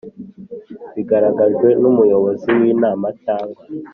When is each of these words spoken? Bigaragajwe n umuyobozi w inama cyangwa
Bigaragajwe 0.95 1.67
n 1.81 1.83
umuyobozi 1.91 2.49
w 2.59 2.61
inama 2.73 3.07
cyangwa 3.23 3.61